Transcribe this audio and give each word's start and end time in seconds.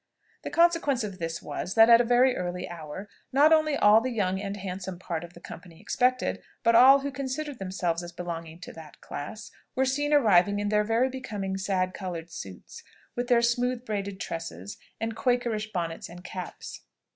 The 0.41 0.49
consequence 0.49 1.03
of 1.03 1.19
this 1.19 1.43
was, 1.43 1.75
that 1.75 1.87
at 1.87 2.01
a 2.01 2.03
very 2.03 2.35
early 2.35 2.67
hour, 2.67 3.07
not 3.31 3.53
only 3.53 3.75
all 3.75 4.01
the 4.01 4.09
young 4.09 4.41
and 4.41 4.57
handsome 4.57 4.97
part 4.97 5.23
of 5.23 5.33
the 5.35 5.39
company 5.39 5.79
expected, 5.79 6.41
but 6.63 6.73
all 6.73 7.01
who 7.01 7.11
considered 7.11 7.59
themselves 7.59 8.01
as 8.01 8.11
belonging 8.11 8.57
to 8.61 8.73
that 8.73 8.99
class, 8.99 9.51
were 9.75 9.85
seen 9.85 10.11
arriving 10.11 10.57
in 10.59 10.69
their 10.69 10.83
very 10.83 11.07
becoming 11.07 11.55
sad 11.55 11.93
coloured 11.93 12.31
suits, 12.31 12.81
with 13.15 13.27
their 13.27 13.43
smooth 13.43 13.85
braided 13.85 14.19
tresses, 14.19 14.79
and 14.99 15.15
Quakerish 15.15 15.71
bonnets 15.71 16.09
and 16.09 16.23
caps. 16.23 16.81